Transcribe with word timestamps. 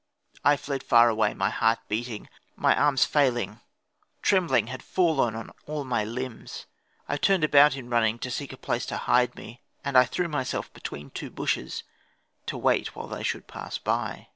I 0.43 0.57
fled 0.57 0.81
far 0.81 1.09
away, 1.09 1.35
my 1.35 1.51
heart 1.51 1.77
beating, 1.87 2.27
my 2.55 2.75
arms 2.75 3.05
failing, 3.05 3.59
trembling 4.23 4.65
had 4.65 4.81
fallen 4.81 5.35
on 5.35 5.51
all 5.67 5.83
my 5.83 6.03
limbs. 6.03 6.65
I 7.07 7.17
turned 7.17 7.43
about 7.43 7.75
in 7.77 7.87
running 7.87 8.17
to 8.25 8.31
seek 8.31 8.51
a 8.51 8.57
place 8.57 8.87
to 8.87 8.97
hide 8.97 9.35
me, 9.35 9.61
and 9.85 9.95
I 9.95 10.05
threw 10.05 10.27
myself 10.27 10.73
between 10.73 11.11
two 11.11 11.29
bushes, 11.29 11.83
to 12.47 12.57
wait 12.57 12.95
while 12.95 13.05
they 13.09 13.21
should 13.21 13.45
pass 13.45 13.77
by. 13.77 14.29